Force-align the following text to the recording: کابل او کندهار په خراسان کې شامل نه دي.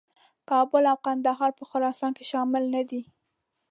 کابل 0.49 0.83
او 0.91 0.97
کندهار 1.05 1.51
په 1.59 1.63
خراسان 1.69 2.11
کې 2.17 2.23
شامل 2.31 2.63
نه 2.75 2.81
دي. 2.89 3.01